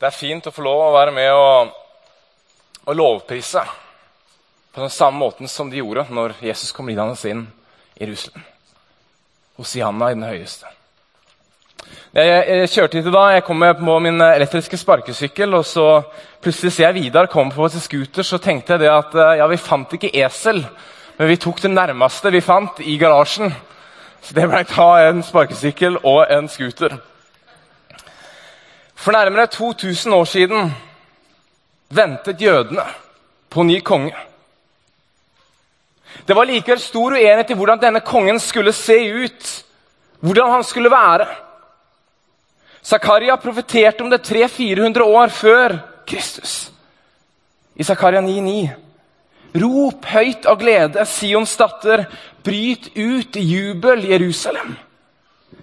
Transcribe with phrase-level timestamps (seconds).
[0.00, 1.76] Det er fint å få lov å være med og,
[2.88, 3.64] og lovprise
[4.74, 7.46] på den samme måten som de gjorde når Jesus kom lidende inn
[7.96, 8.44] i Jerusalem.
[9.58, 10.66] Hosianna i den høyeste.
[12.14, 15.84] Jeg, kjørte hit i dag, jeg kom på min elektriske sparkesykkel, og så
[16.42, 19.46] plutselig ser jeg Vidar komme på sin scooter, så tenkte jeg det at eh, ja,
[19.46, 20.64] vi fant ikke esel,
[21.18, 23.54] men vi tok det nærmeste vi fant i garasjen.
[24.20, 26.98] Så det ble ta en sparkesykkel og en scooter.
[28.94, 30.74] For nærmere 2000 år siden
[31.88, 32.84] ventet jødene
[33.50, 34.12] på ny konge.
[36.26, 39.52] Det var likevel stor uenighet i hvordan denne kongen skulle se ut,
[40.20, 41.26] hvordan han skulle være.
[42.82, 46.70] Zakaria profeterte om det 300-400 år før Kristus.
[47.76, 48.70] I Zakaria 9,9.
[49.60, 52.04] Rop høyt av glede, Sions datter,
[52.44, 54.76] bryt ut i jubel, Jerusalem.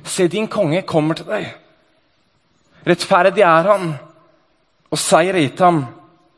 [0.03, 1.47] Se, din konge kommer til deg.
[2.87, 3.93] Rettferdig er han,
[4.91, 5.85] og seier er gitt ham.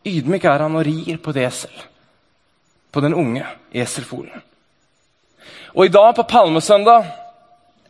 [0.06, 1.74] Ydmyk er han og rir på det esel,
[2.92, 4.42] på den unge eselfolen.
[5.76, 7.06] Og i dag, på palmesøndag,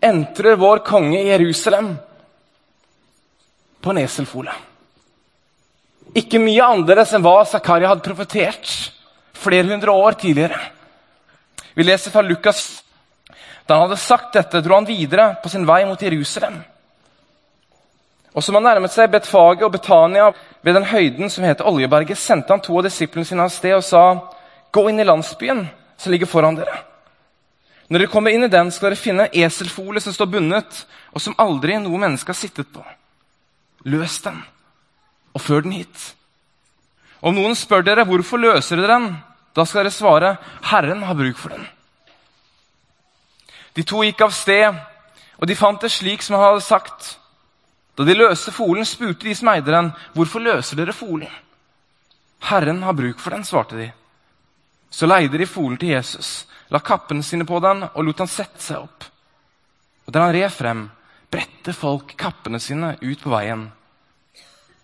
[0.04, 1.94] entrer vår konge Jerusalem
[3.82, 4.52] på en eselfole.
[6.20, 8.72] Ikke mye annerledes enn hva Zakaria hadde profetert
[9.40, 10.60] flere hundre år tidligere.
[11.74, 12.84] Vi leser fra Lukas.
[13.68, 16.58] Da han hadde sagt dette, dro han videre på sin vei mot Jerusalem.
[18.34, 20.32] Og som han nærmet seg Betfage og Betania
[20.66, 23.86] ved den høyden som heter Oljeberget, sendte han to av disiplene sine av sted og
[23.86, 24.04] sa,
[24.72, 26.84] gå inn i landsbyen som ligger foran dere.
[27.90, 31.22] Når dere kommer inn i den, skal dere finne eselfolet eselfole som står bundet, og
[31.22, 32.84] som aldri noe menneske har sittet på.
[33.90, 34.38] Løs den,
[35.34, 36.04] og før den hit.
[37.20, 39.10] Om noen spør dere hvorfor løser dere den,
[39.58, 40.36] da skal dere svare,
[40.70, 41.66] Herren har bruk for den.
[43.74, 44.78] De to gikk av sted,
[45.40, 47.16] og de fant det slik som han hadde sagt.
[47.98, 51.32] Da de løste folen, spurte de som eide den, hvorfor løser dere folen?
[52.48, 53.90] Herren har bruk for den, svarte de.
[54.90, 58.62] Så leide de folen til Jesus, la kappene sine på den og lot han sette
[58.64, 59.06] seg opp.
[60.08, 60.88] Og da han red frem,
[61.30, 63.68] bredte folk kappene sine ut på veien.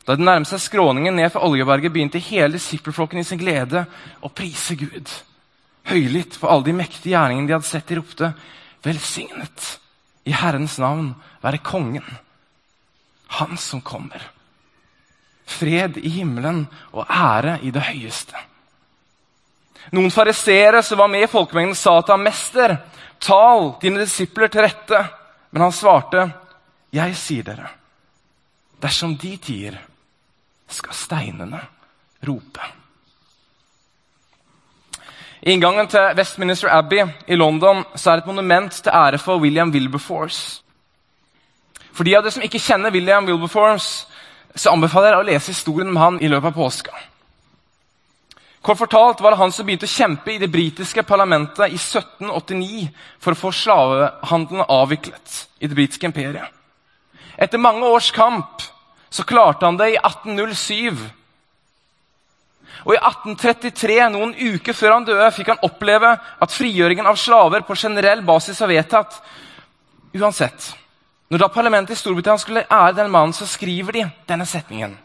[0.05, 3.88] Da det nærmet seg skråningen ned for Oljeberget, begynte hele disippelflokken i sin glede
[4.21, 5.09] å prise Gud.
[5.89, 8.29] Høylytt for alle de mektige gjerningene de hadde sett, de ropte,
[8.85, 9.72] velsignet
[10.25, 11.11] i Herrens navn
[11.41, 12.05] være kongen,
[13.37, 14.22] han som kommer.
[15.45, 18.37] Fred i himmelen og ære i det høyeste.
[19.91, 22.78] Noen fariseere som var med i folkemengden, sa til ham, 'Mester,
[23.19, 25.07] tal dine disipler til rette.'
[25.51, 26.31] Men han svarte,
[26.94, 27.69] 'Jeg sier dere,
[28.81, 29.78] dersom de tier,
[30.68, 31.62] skal steinene
[32.28, 32.72] rope.'
[35.46, 39.38] I inngangen til Westminster Abbey i London så er det et monument til ære for
[39.38, 40.62] William Wilberforce.
[41.94, 44.07] For de av dere som ikke kjenner William Wilberforce,
[44.56, 46.91] så anbefaler jeg å lese historien om han i løpet av påska.
[48.65, 52.87] Kort fortalt var det han som begynte å kjempe i det britiske parlamentet i 1789
[53.21, 56.49] for å få slavehandelen avviklet i det britiske imperiet.
[57.37, 58.63] Etter mange års kamp
[59.13, 61.03] så klarte han det i 1807.
[62.85, 67.61] Og i 1833, noen uker før han døde, fikk han oppleve at frigjøringen av slaver
[67.67, 69.19] på generell basis var vedtatt.
[70.17, 70.71] Uansett,
[71.29, 74.97] når da parlamentet i Storbritannia skulle ære den mannen, så skriver de denne setningen.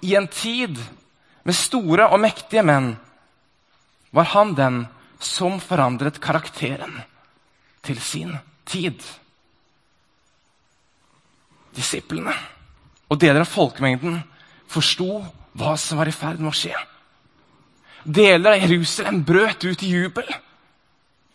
[0.00, 0.80] I en tid
[1.44, 2.92] med store og mektige menn
[4.14, 4.82] var han den
[5.20, 7.00] som forandret karakteren
[7.86, 8.36] til sin
[8.68, 9.00] tid.
[11.76, 12.34] Disiplene
[13.10, 14.20] og deler av folkemengden
[14.70, 15.20] forsto
[15.58, 16.76] hva som var i ferd med å skje.
[18.04, 20.28] Deler av Jerusalem brøt ut i jubel.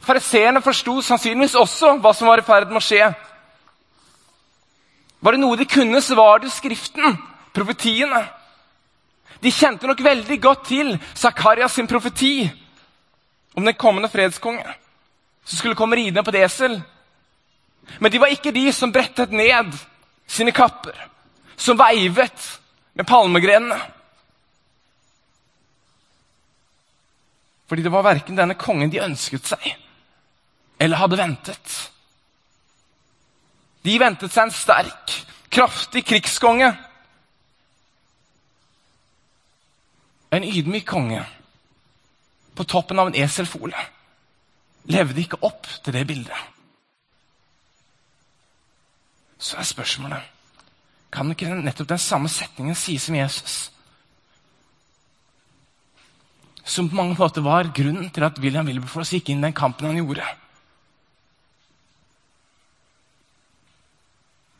[0.06, 3.10] Fariseerne forsto sannsynligvis også hva som var i ferd med å skje.
[5.25, 7.18] Var det noe de kunne, så var det Skriften,
[7.54, 8.22] profetiene.
[9.42, 12.46] De kjente nok veldig godt til Zakarias sin profeti
[13.56, 14.66] om den kommende fredskonge
[15.46, 16.80] som skulle komme ridende på et esel.
[18.00, 19.76] Men de var ikke de som brettet ned
[20.28, 20.96] sine kapper,
[21.56, 22.48] som veivet
[22.98, 23.78] med palmegrenene.
[27.70, 29.70] Fordi det var verken denne kongen de ønsket seg,
[30.82, 31.78] eller hadde ventet.
[33.86, 35.16] De ventet seg en sterk,
[35.54, 36.72] kraftig krigskonge.
[40.36, 41.24] En ydmyk konge.
[42.56, 43.76] på toppen av en eselfole,
[44.88, 46.38] levde ikke opp til det bildet.
[49.36, 50.32] Så er spørsmålet
[51.16, 53.56] kan ikke nettopp den samme setningen sies om Jesus?
[56.66, 59.88] Som på mange måter var grunnen til at William Wilberforce gikk inn i den kampen
[59.88, 60.26] han gjorde.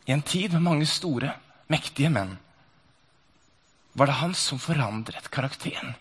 [0.06, 1.34] I en tid med mange store,
[1.68, 2.36] mektige menn
[3.96, 5.94] var det han som forandret karakteren.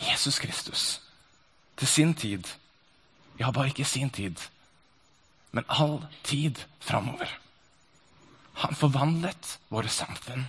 [0.00, 1.00] Jesus Kristus.
[1.78, 2.44] Til sin tid.
[3.38, 4.36] Ja, bare ikke sin tid,
[5.52, 7.30] men all tid framover.
[8.60, 10.44] Han forvandlet våre samfunn.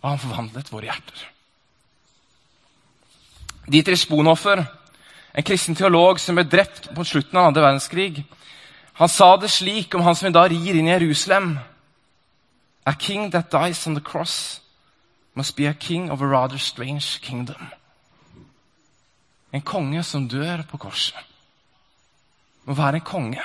[0.00, 1.26] Og han forvandlet våre hjerter.
[3.70, 4.64] Dietrich Bonhoffer,
[5.34, 8.24] en kristen teolog som ble drept på slutten av andre verdenskrig,
[9.00, 11.54] han sa det slik om han som i dag rir inn i Jerusalem.
[12.86, 14.60] A king that dies on the cross
[15.34, 17.70] must be a king of a rather strange kingdom.
[19.52, 21.18] En konge som dør på korset,
[22.64, 23.42] må være en konge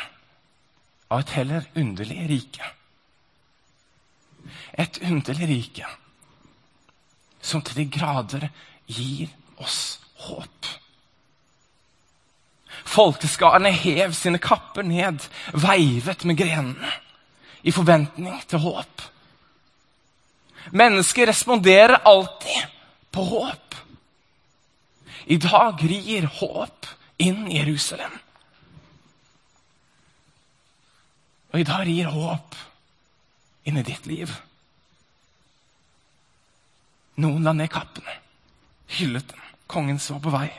[1.09, 2.71] av et heller underlig rike.
[4.73, 5.85] Et underlig rike
[7.45, 8.47] som til de grader
[8.89, 9.29] gir
[9.61, 10.69] oss håp.
[12.85, 16.91] Folkeskarene hev sine kapper ned, veivet med grenene
[17.65, 19.05] i forventning til håp.
[20.71, 22.65] Mennesker responderer alltid
[23.11, 23.75] på håp.
[25.25, 26.85] I dag rir håp
[27.17, 28.11] inn i Jerusalem.
[31.53, 32.57] Og i dag rir håp
[33.65, 34.33] inn i ditt liv.
[37.21, 38.19] Noen la ned kappene,
[38.97, 39.41] hyllet den.
[39.71, 40.49] Kongen så på vei.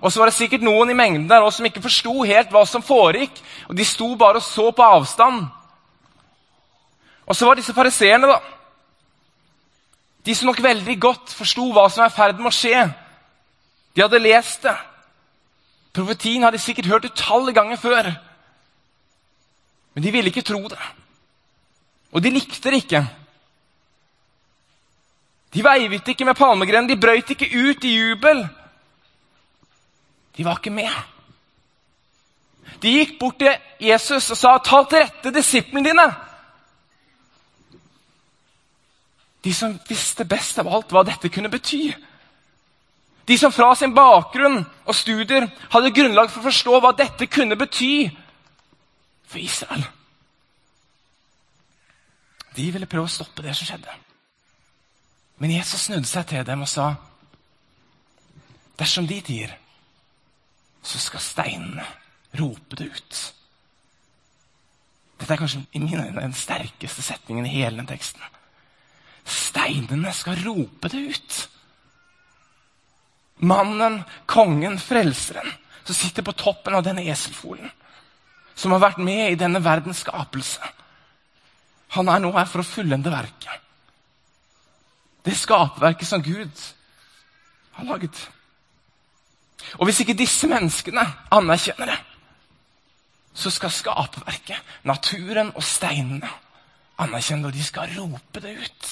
[0.00, 2.62] Og så var det sikkert noen i mengden der også som ikke forsto helt hva
[2.68, 3.40] som foregikk.
[3.68, 5.48] Og de sto bare og så på avstand.
[7.26, 8.59] Og så var disse fariseerne, da.
[10.26, 12.82] De som nok veldig godt forsto hva som er i ferd med å skje.
[13.96, 14.76] De hadde lest det.
[15.96, 18.10] Profetien hadde de sikkert hørt utallige ganger før.
[19.94, 20.80] Men de ville ikke tro det.
[22.12, 23.02] Og de likte det ikke.
[25.50, 28.44] De veivet ikke med palmegrenen, de brøyt ikke ut i jubel.
[30.36, 30.92] De var ikke med.
[32.82, 36.29] De gikk bort til Jesus og sa, 'Ta til rette disiplene dine.'
[39.42, 41.94] De som visste best av alt hva dette kunne bety.
[43.26, 47.56] De som fra sin bakgrunn og studier hadde grunnlag for å forstå hva dette kunne
[47.56, 48.10] bety
[49.30, 49.84] for Israel.
[52.56, 53.92] De ville prøve å stoppe det som skjedde.
[55.40, 56.94] Men Jesus snudde seg til dem og sa,
[58.76, 59.58] 'Dersom de tier,
[60.82, 61.84] så skal steinene
[62.40, 63.34] rope det ut.'
[65.20, 68.22] Dette er kanskje i mine øyne den sterkeste setningen i hele den teksten.
[69.30, 71.38] Steinene skal rope det ut.
[73.40, 75.52] Mannen, kongen, frelseren,
[75.84, 77.70] som sitter på toppen av denne eselfolen,
[78.54, 80.60] som har vært med i denne verdens skapelse.
[81.96, 83.56] Han er nå her for å fullende verket.
[85.24, 86.62] Det skaperverket som Gud
[87.76, 88.20] har laget.
[89.78, 91.98] Og hvis ikke disse menneskene anerkjenner det,
[93.34, 96.28] så skal skaperverket, naturen og steinene,
[97.00, 98.88] anerkjenne det, og de skal rope det ut.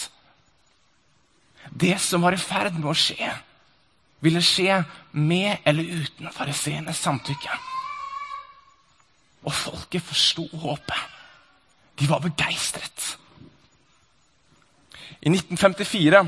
[1.71, 3.31] Det som var i ferd med å skje,
[4.25, 4.81] ville skje
[5.13, 7.61] med eller uten fariseernes samtykke.
[9.47, 11.17] Og folket forsto håpet.
[11.99, 13.15] De var begeistret.
[15.19, 16.23] I 1954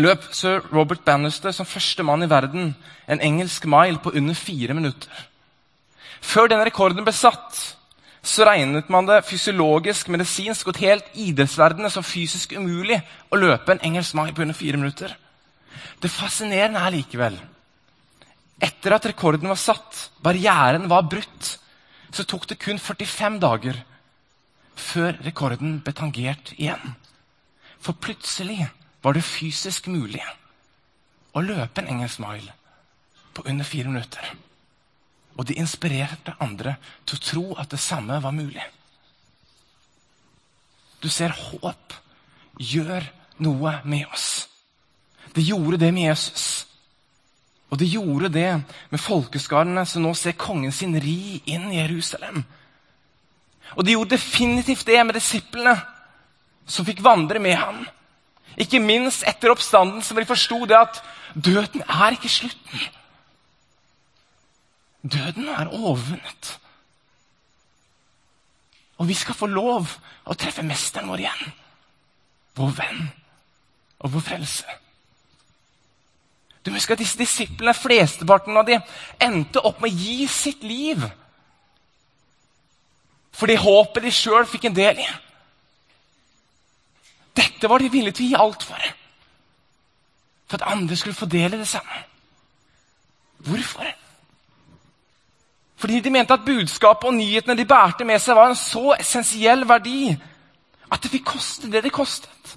[0.00, 2.74] løp sir Robert Bannister som første mann i verden
[3.10, 5.26] en engelsk mile på under fire minutter.
[6.20, 7.58] Før denne rekorden ble satt,
[8.22, 13.00] så regnet man det fysiologisk, medisinsk og helt idrettsverdenen som fysisk umulig
[13.32, 15.14] å løpe en engelsk mai på under fire minutter.
[16.00, 17.38] Det fascinerende er likevel
[18.60, 21.54] etter at rekorden var satt, barrieren var brutt,
[22.12, 23.78] så tok det kun 45 dager
[24.76, 26.94] før rekorden ble tangert igjen.
[27.80, 28.66] For plutselig
[29.00, 30.22] var det fysisk mulig
[31.32, 32.52] å løpe en engelsk mile
[33.32, 34.28] på under fire minutter.
[35.40, 36.76] Og de inspirerte andre
[37.08, 38.66] til å tro at det samme var mulig.
[41.00, 41.96] Du ser, håp
[42.60, 43.06] gjør
[43.40, 44.50] noe med oss.
[45.32, 46.66] Det gjorde det med Jesus.
[47.70, 48.50] Og det gjorde det
[48.90, 52.42] med folkeskarene som nå ser kongen sin ri inn i Jerusalem.
[53.78, 55.76] Og det gjorde definitivt det med disiplene
[56.68, 57.84] som fikk vandre med ham.
[58.60, 61.00] Ikke minst etter oppstanden, som de forsto det at
[61.32, 62.88] døden er ikke slutten.
[65.02, 66.58] Døden er overvunnet.
[69.00, 69.88] Og vi skal få lov
[70.28, 71.52] å treffe mesteren vår igjen.
[72.58, 73.06] Vår venn
[74.00, 74.76] og vår frelse.
[76.60, 78.76] Du må huske at disse disiplene, flesteparten av de,
[79.24, 81.06] endte opp med å gi sitt liv.
[83.32, 85.08] Fordi håpet de sjøl fikk en del i.
[87.40, 88.90] Dette var de villige til å gi alt for.
[90.50, 92.02] For at andre skulle få del i det samme.
[93.48, 93.88] Hvorfor?
[95.80, 99.64] Fordi de mente at budskapet og nyhetene de bærte med seg, var en så essensiell
[99.68, 100.10] verdi
[100.90, 102.56] at det fikk koste det det kostet.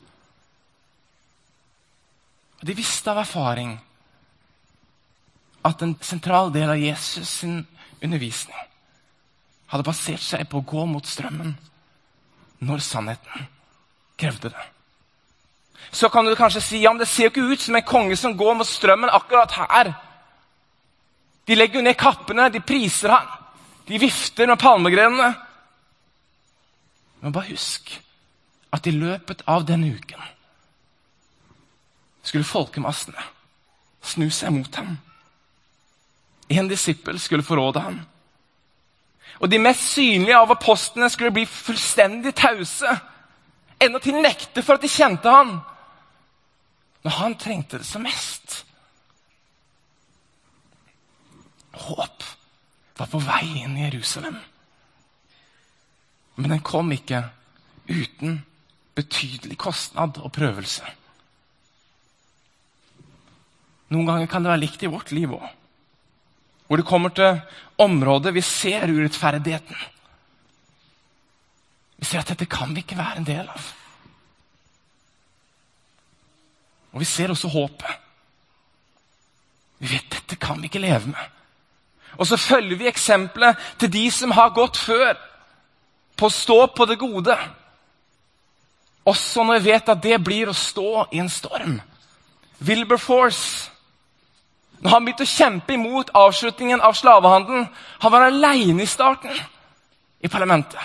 [2.59, 3.77] Og De visste av erfaring
[5.63, 7.61] at en sentral del av Jesus sin
[8.03, 8.69] undervisning
[9.71, 11.55] hadde basert seg på å gå mot strømmen
[12.63, 13.47] når sannheten
[14.19, 14.65] krevde det.
[15.91, 18.15] Så kan du kanskje si ja, men det ser jo ikke ut som en konge
[18.19, 19.93] som går mot strømmen akkurat her.
[21.47, 23.27] De legger ned kappene, de priser han.
[23.87, 25.33] De vifter med palmegrenene.
[27.23, 27.91] Men bare husk
[28.73, 30.23] at i løpet av denne uken
[32.23, 33.25] skulle folkemassene
[34.03, 34.95] snu seg mot ham.
[36.51, 37.99] En disippel skulle forråde ham.
[39.39, 42.91] Og de mest synlige av apostlene skulle bli fullstendig tause.
[43.81, 45.57] Endatil nekte for at de kjente ham.
[47.03, 48.61] Når han trengte det som mest.
[51.73, 52.23] Håp
[52.97, 54.37] var på vei inn i Jerusalem.
[56.35, 57.23] Men den kom ikke
[57.89, 58.41] uten
[58.97, 60.85] betydelig kostnad og prøvelse.
[63.93, 65.45] Noen ganger kan det være likt i vårt liv òg.
[66.67, 67.41] Hvor det kommer til
[67.81, 69.77] områder vi ser urettferdigheten.
[71.97, 73.67] Vi ser at dette kan vi ikke være en del av.
[76.93, 78.01] Og vi ser også håpet.
[79.81, 81.39] Vi vet dette kan vi ikke leve med.
[82.17, 85.13] Og så følger vi eksempelet til de som har gått før,
[86.17, 87.35] på å stå på det gode.
[89.05, 91.79] Også når vi vet at det blir å stå i en storm.
[92.63, 93.73] Wilberforce
[94.83, 97.69] når han begynte å kjempe imot avslutningen av slavehandelen,
[98.03, 99.37] han var aleine i starten
[100.19, 100.81] i parlamentet.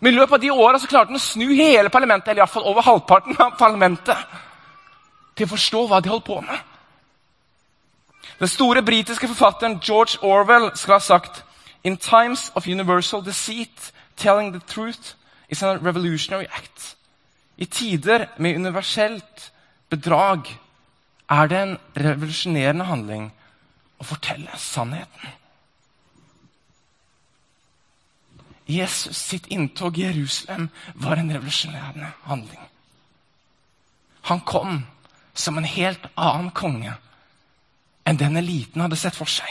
[0.00, 2.84] Men i løpet av de åra klarte han å snu hele parlamentet, eller iallfall over
[2.84, 4.36] halvparten av parlamentet,
[5.36, 6.60] til å forstå hva de holdt på med.
[8.40, 11.44] Den store britiske forfatteren George Orwell skal ha sagt
[11.84, 15.14] In times of universal deceit, telling the truth
[15.48, 16.96] is a revolutionary act.
[17.56, 19.52] I tider med universelt
[19.90, 20.58] bedrag
[21.30, 23.30] er det en revolusjonerende handling
[24.00, 25.36] å fortelle sannheten.
[28.66, 32.60] Jesus sitt inntog i Jerusalem var en revolusjonerende handling.
[34.22, 34.86] Han kom
[35.34, 36.94] som en helt annen konge
[38.04, 39.50] enn den eliten hadde sett for seg.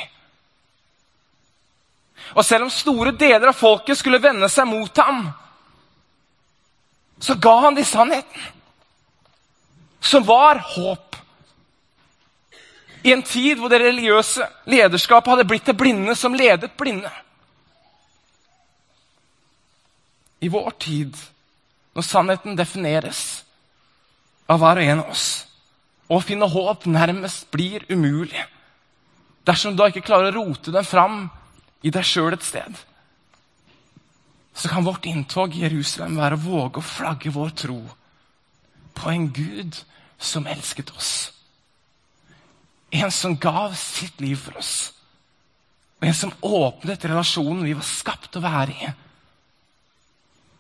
[2.38, 5.30] Og selv om store deler av folket skulle vende seg mot ham,
[7.20, 8.44] så ga han de sannheten,
[10.00, 11.18] som var håp.
[13.04, 17.12] I en tid hvor det religiøse lederskapet hadde blitt det blinde som ledet blinde.
[20.40, 21.16] I vår tid,
[21.96, 23.44] når sannheten defineres
[24.48, 25.28] av hver og en av oss,
[26.10, 28.42] å finne håp nærmest blir umulig
[29.50, 31.24] dersom du ikke klarer å rote den fram
[31.86, 32.76] i deg sjøl et sted,
[34.54, 37.80] så kan vårt inntog i Jerusalem være å våge å flagge vår tro
[39.00, 39.80] på en Gud
[40.20, 41.32] som elsket oss.
[42.92, 44.92] En som gav sitt liv for oss.
[46.00, 48.92] Og en som åpnet relasjonen vi var skapt å være i.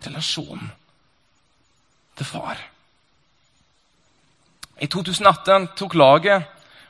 [0.05, 0.69] Relasjonen
[2.15, 2.61] til far.
[4.79, 6.43] I 2018 tok laget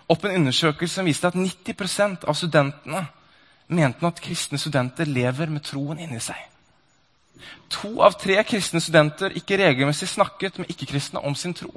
[0.09, 3.05] opp en undersøkelse som viste at 90% av studentene
[3.69, 6.37] mente at kristne studenter lever med troen inni seg.
[7.69, 11.71] To av tre kristne studenter ikke regelmessig snakket med ikke-kristne om sin tro.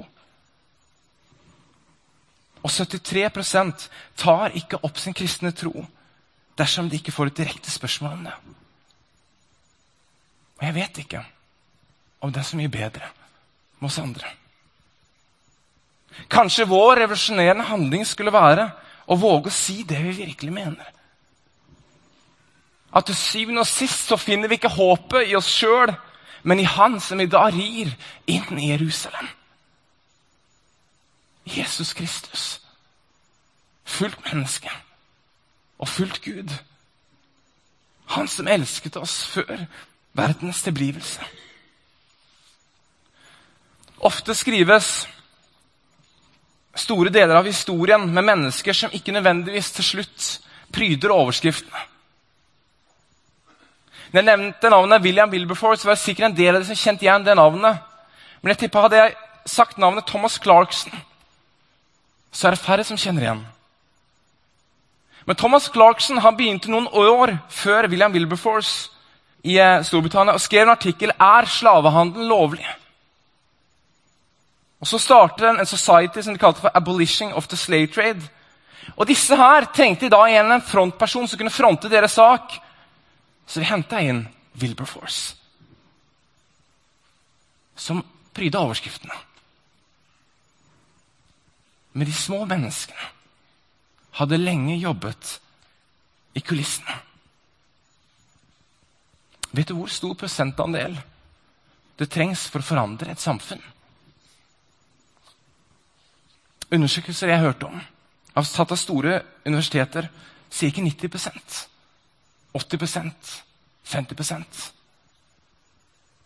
[2.63, 5.85] Og 73% tar ikke opp sin kristne tro
[6.57, 8.35] dersom de ikke får et direkte spørsmål om det.
[10.57, 11.25] Og jeg vet ikke
[12.21, 13.09] om det er så mye bedre
[13.79, 14.29] med oss andre.
[16.29, 18.69] Kanskje vår revolusjonerende handling skulle være
[19.07, 20.89] å våge å si det vi virkelig mener.
[22.93, 25.95] At til syvende og sist så finner vi ikke håpet i oss sjøl,
[26.43, 27.93] men i Han som i dag rir
[28.27, 29.27] inn i Jerusalem.
[31.45, 32.61] Jesus Kristus.
[33.83, 34.69] Fullt menneske
[35.79, 36.51] og fullt Gud.
[38.05, 39.65] Han som elsket oss før
[40.13, 41.25] verdens tilblivelse.
[44.03, 45.07] Ofte skrives
[46.83, 50.29] store deler av historien med mennesker som ikke nødvendigvis til slutt
[50.73, 51.89] pryder overskriftene.
[54.13, 57.07] Når jeg nevnte navnet William Wilberforce, var det sikkert en del av dere som kjente
[57.07, 57.79] igjen det navnet.
[58.41, 59.15] Men jeg tippa hadde jeg
[59.49, 60.93] sagt navnet Thomas Clarkson,
[62.31, 63.41] så er det færre som kjenner igjen.
[65.25, 68.91] Men Thomas Clarkson han begynte noen år før William Wilberforce
[69.47, 72.65] i eh, Storbritannia og skrev en artikkel er slavehandel lovlig.
[74.83, 78.27] Og Så startet en, society som de kalte for Abolishing of the Slave Trade.
[78.97, 82.57] Og Disse her trengte da igjen en frontperson som kunne fronte deres sak.
[83.47, 84.25] Så de henta inn
[84.59, 85.35] Wilberforce,
[87.75, 88.03] som
[88.35, 89.15] pryda overskriftene.
[91.93, 93.07] Men de små menneskene
[94.19, 95.33] hadde lenge jobbet
[96.35, 96.99] i kulissene.
[99.53, 100.99] Vet du hvor stor prosentandel
[101.97, 103.63] det trengs for å forandre et samfunn?
[106.73, 107.81] Undersøkelser jeg har hørt om,
[108.33, 110.09] av tatt av store universiteter,
[110.49, 111.61] sier ikke 90%
[112.53, 113.33] 80%
[113.83, 114.71] 50%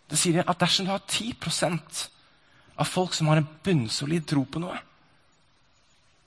[0.08, 2.04] Det sier at dersom du har 10%
[2.77, 4.77] av folk som har en bunnsolid tro på noe,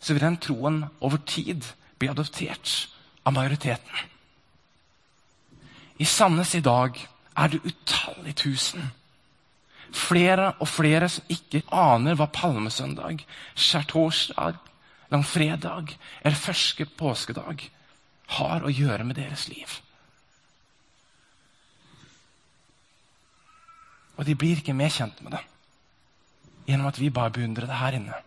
[0.00, 1.64] så vil den troen over tid
[2.00, 2.88] bli adoptert
[3.24, 4.08] av majoriteten.
[6.00, 6.96] I Sandnes i dag
[7.36, 8.90] er det utallige tusen.
[9.96, 13.24] Flere og flere som ikke aner hva palmesøndag,
[13.58, 14.58] skjærtorsdag,
[15.10, 17.64] langfredag eller første påskedag
[18.38, 19.80] har å gjøre med deres liv.
[24.20, 25.44] Og de blir ikke mer kjent med det
[26.68, 28.18] gjennom at vi bare beundrer det her inne.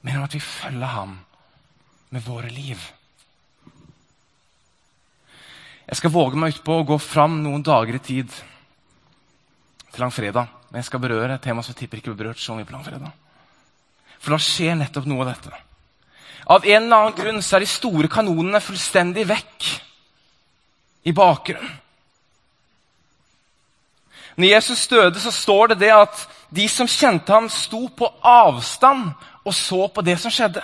[0.00, 1.18] Men gjennom at vi følger ham
[2.10, 2.80] med våre liv.
[5.86, 8.34] Jeg skal våge meg utpå å gå fram noen dager i tid
[9.90, 10.48] til langfredag.
[10.70, 12.76] Men jeg skal berøre et tema som jeg tipper ikke blir berørt så mye på
[12.76, 13.10] langfredag.
[14.20, 15.60] For da skjer nettopp noe av dette.
[16.50, 19.70] Av en eller annen grunn så er de store kanonene fullstendig vekk
[21.08, 21.78] i bakgrunnen.
[24.40, 26.20] Når Jesus døde, så står det det at
[26.54, 29.10] de som kjente ham, sto på avstand
[29.44, 30.62] og så på det som skjedde.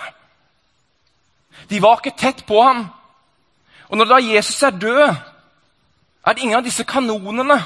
[1.69, 2.87] De var ikke tett på ham.
[3.87, 5.03] Og når da Jesus er død,
[6.25, 7.59] er det ingen av disse kanonene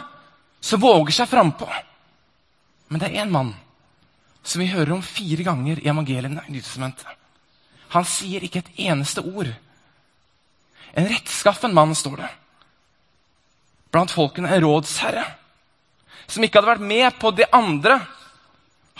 [0.62, 1.67] som våger seg frampå.
[2.88, 3.56] Men det er én mann
[4.43, 6.62] som vi hører om fire ganger i evangeliene i.
[7.91, 9.50] Han sier ikke et eneste ord.
[10.93, 12.30] En rettskaffen mann, står det.
[13.91, 15.26] Blant folkene en rådsherre
[16.32, 17.97] som ikke hadde vært med på det andre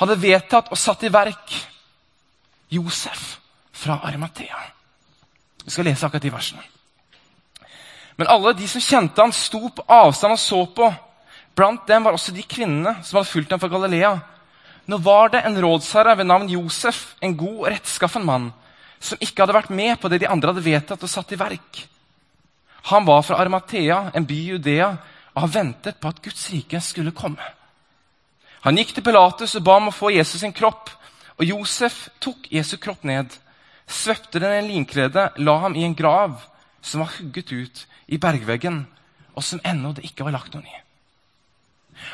[0.02, 1.54] hadde vedtatt og satt i verk.
[2.72, 3.38] Josef
[3.76, 4.60] fra Arimathea.
[5.64, 6.64] Vi skal lese akkurat de versene.
[8.16, 10.90] Men alle de som kjente han, sto på avstand og så på.
[11.56, 14.16] Blant dem var også de kvinnene som hadde fulgt ham fra Galilea.
[14.90, 18.50] Nå var det en rådsherre ved navn Josef, en god og rettskaffen mann,
[19.00, 21.84] som ikke hadde vært med på det de andre hadde vedtatt og satt i verk.
[22.90, 24.94] Han var fra Arimathea, en by i Judea,
[25.36, 27.44] og han ventet på at Guds rike skulle komme.
[28.66, 30.90] Han gikk til Pilatus og ba om å få Jesus sin kropp.
[31.40, 33.32] Og Josef tok Jesu kropp ned,
[33.90, 36.38] svøpte den i en linklede, la ham i en grav
[36.82, 38.84] som var hugget ut i bergveggen,
[39.34, 40.78] og som ennå det ikke var lagt noen i.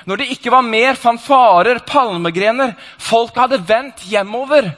[0.06, 4.72] Når det ikke var mer fanfarer, palmegrener, folket hadde vendt hjemover.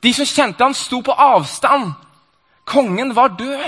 [0.00, 1.92] De som kjente han sto på avstand.
[2.68, 3.64] Kongen var død.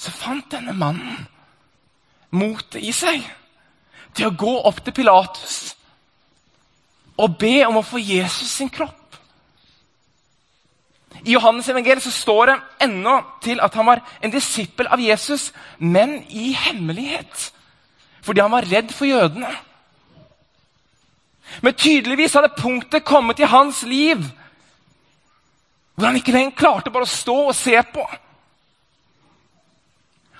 [0.00, 1.26] Så fant denne mannen
[2.30, 3.26] motet i seg
[4.14, 5.58] til å gå opp til Pilatus
[7.20, 8.99] og be om å få Jesus sin kropp.
[11.24, 15.50] I Johannes evangeliet så står det ennå til at han var en disippel av Jesus,
[15.78, 17.50] men i hemmelighet.
[18.22, 19.50] Fordi han var redd for jødene.
[21.62, 24.22] Men tydeligvis hadde punktet kommet i hans liv
[26.00, 28.00] hvor han ikke lenger klarte bare å stå og se på.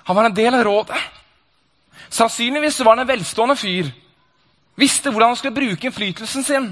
[0.07, 1.01] Han var en del av rådet.
[2.09, 3.91] Sannsynligvis var han en velstående fyr.
[4.75, 6.71] Visste hvordan han skulle bruke innflytelsen sin.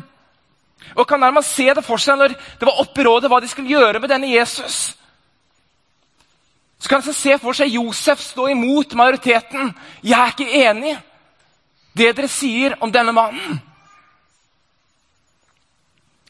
[0.95, 3.49] Og kan nærmest se det for seg når det var oppe i rådet hva de
[3.51, 4.95] skulle gjøre med denne Jesus.
[6.79, 9.73] Så kan han se for seg Josef stå imot majoriteten.
[10.03, 10.97] 'Jeg er ikke enig
[11.97, 13.59] det dere sier om denne mannen.'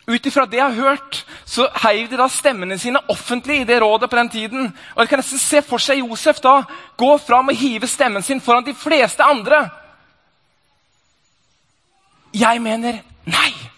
[0.09, 3.77] Ut ifra det jeg har hørt, så heiv de da stemmene sine offentlig i det
[3.81, 4.77] rådet på den tiden.
[4.95, 6.63] Og jeg kan nesten se for seg Josef da
[6.97, 9.69] gå fram og hive stemmen sin foran de fleste andre.
[12.33, 13.68] Jeg mener nei.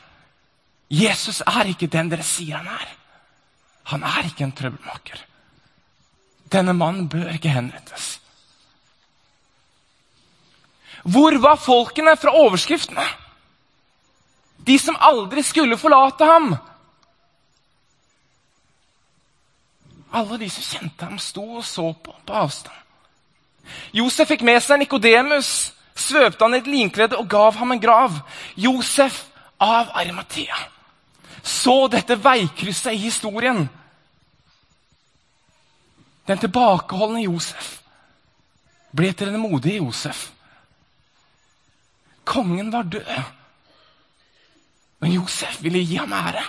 [0.91, 2.87] Jesus er ikke den dere sier han er.
[3.93, 5.21] Han er ikke en trøbbelmaker.
[6.51, 8.17] Denne mannen bør ikke henrettes.
[11.03, 13.05] Hvor var folkene fra overskriftene?
[14.67, 16.51] De som aldri skulle forlate ham.
[20.11, 22.75] Alle de som kjente ham, sto og så på på avstand.
[23.95, 28.19] Josef fikk med seg Nikodemus, svøpte han i et linklede og gav ham en grav.
[28.59, 29.23] Josef
[29.61, 30.59] av Arimathea
[31.41, 33.65] så dette veikrysset i historien.
[36.27, 37.77] Den tilbakeholdne Josef
[38.95, 40.29] ble til den modige Josef.
[42.27, 43.11] Kongen var død,
[45.01, 46.43] men Josef ville gi ham ære.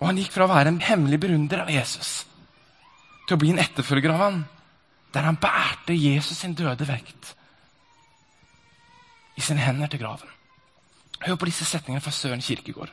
[0.00, 2.22] Og han gikk fra å være en hemmelig beundrer av Jesus
[3.28, 4.40] til å bli en etterfølger av ham,
[5.14, 7.34] der han bærte Jesus sin døde vekt
[9.38, 10.28] i sine hender til graven.
[11.26, 12.90] Hør på disse setningene fra Søren Kirkegård.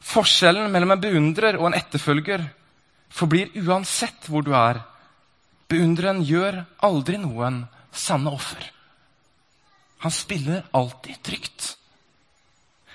[0.00, 2.46] Forskjellen mellom en beundrer og en etterfølger
[3.12, 4.80] forblir uansett hvor du er.
[5.68, 8.64] Beundreren gjør aldri noen sanne offer.
[10.00, 11.74] Han spiller alltid trygt.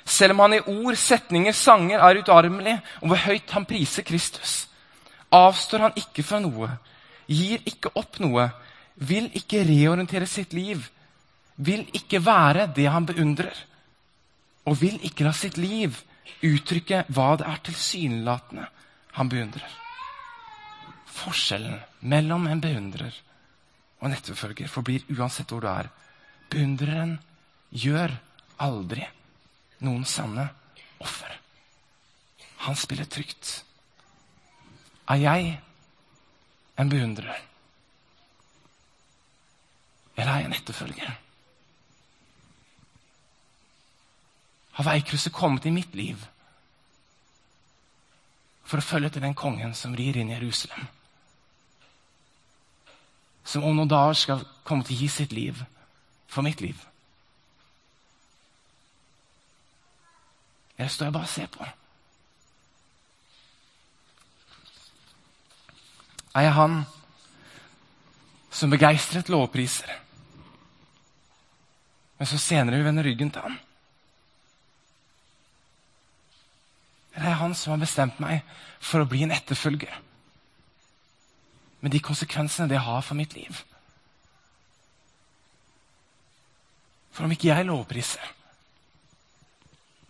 [0.06, 4.66] Selv om han i ord, setninger, sanger er utarmelig, og hvor høyt han priser Kristus,
[5.34, 6.70] avstår han ikke fra noe,
[7.26, 8.50] gir ikke opp noe,
[8.96, 10.84] vil ikke reorientere sitt liv,
[11.58, 13.56] vil ikke være det han beundrer,
[14.66, 15.98] og vil ikke la sitt liv
[16.46, 18.68] uttrykke hva det er tilsynelatende
[19.16, 19.76] han beundrer.
[21.16, 21.80] Forskjellen
[22.12, 23.14] mellom en beundrer
[24.02, 25.90] og en etterfølger forblir uansett hvor du er.
[26.52, 27.18] Beundreren
[27.72, 28.14] gjør
[28.62, 29.06] aldri
[29.86, 30.48] noen sanne
[31.04, 31.32] offer.
[32.66, 33.62] Han spiller trygt.
[35.10, 35.52] Er jeg
[36.82, 37.36] en beundrer?
[40.16, 41.16] Eller er jeg en etterfølger?
[44.76, 46.20] Har veikrysset kommet i mitt liv
[48.66, 50.90] for å følge etter den kongen som rir inn i Jerusalem?
[53.46, 55.62] Som om noen dager skal komme til å gi sitt liv
[56.28, 56.76] for mitt liv?
[60.76, 61.68] Eller står jeg bare og ser på?
[66.36, 66.82] Er jeg han
[68.52, 70.02] som begeistret lovpriser,
[72.20, 73.56] men så senere vil vende ryggen til han?
[77.16, 78.44] Eller er han som har bestemt meg
[78.84, 79.94] for å bli en etterfølger?
[81.80, 83.62] Med de konsekvensene det har for mitt liv.
[87.16, 88.34] For om ikke jeg lovpriser,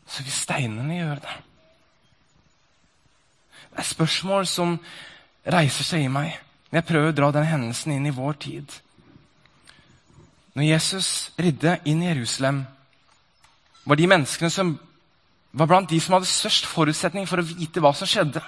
[0.05, 1.35] så vil steinene gjøre det.
[3.75, 4.77] Det er spørsmål som
[5.51, 6.31] reiser seg i meg
[6.69, 8.71] når jeg prøver å dra den hendelsen inn i vår tid.
[10.55, 12.63] Når Jesus ridde inn i Jerusalem,
[13.85, 14.73] var de menneskene som
[15.55, 18.43] var blant de som hadde størst forutsetning for å vite hva som skjedde.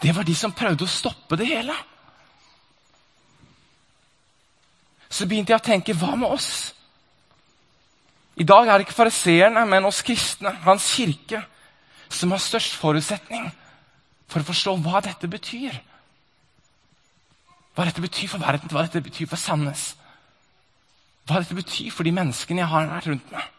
[0.00, 1.74] Det var de som prøvde å stoppe det hele.
[5.08, 6.72] Så begynte jeg å tenke hva med oss?
[8.38, 11.42] I dag er det ikke fariseerne, men oss kristne, Hans kirke,
[12.08, 13.48] som har størst forutsetning
[14.30, 15.74] for å forstå hva dette betyr.
[17.74, 19.90] Hva dette betyr for verden, hva dette betyr for Sandnes.
[21.28, 23.57] Hva dette betyr for de menneskene jeg har vært rundt meg.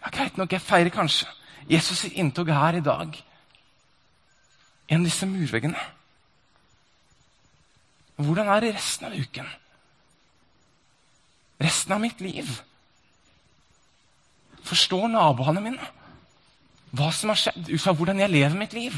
[0.00, 1.28] Ja, Greit nok, jeg feirer kanskje
[1.70, 3.16] Jesus' inntog her i dag.
[4.88, 5.78] En av disse murveggene.
[8.20, 9.46] Hvordan er det resten av uken?
[11.60, 12.48] resten av mitt liv.
[14.64, 15.88] Forstår naboene mine
[16.90, 18.96] hva som har skjedd, ut fra hvordan jeg lever mitt liv.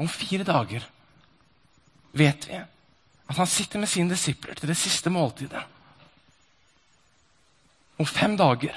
[0.00, 0.86] Om fire dager
[2.16, 5.60] vet vi at han sitter med sine disipler til det siste måltidet.
[7.98, 8.76] Om fem dager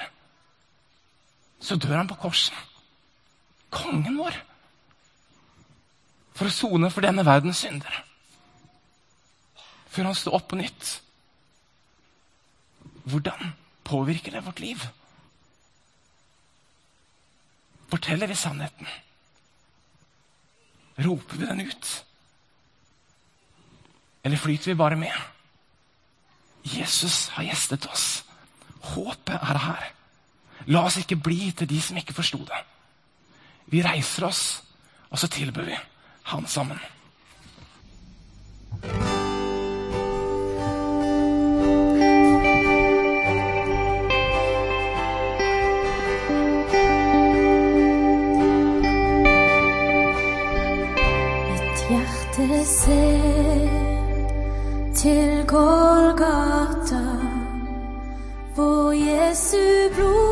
[1.60, 2.54] så dør han på korset.
[3.74, 4.36] Kongen vår.
[6.38, 8.04] For å sone for denne verdens syndere
[9.88, 10.88] før han står opp på nytt.
[13.08, 13.54] Hvordan
[13.88, 14.84] påvirker det vårt liv?
[17.88, 18.86] Forteller vi sannheten?
[21.02, 21.90] Roper vi den ut?
[24.22, 25.14] Eller flyter vi bare med?
[26.62, 28.06] Jesus har gjestet oss.
[28.94, 29.88] Håpet er her.
[30.66, 32.60] La oss ikke bli til de som ikke forsto det.
[33.68, 34.62] Vi reiser oss,
[35.10, 35.76] og så tilbyr vi
[36.32, 36.78] han sammen.
[51.48, 53.68] Mitt hjerte ser
[54.94, 56.77] til Golgata.
[59.28, 60.27] Jésus blue.